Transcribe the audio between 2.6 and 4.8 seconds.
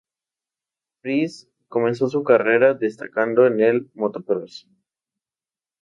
destacando en el motocross.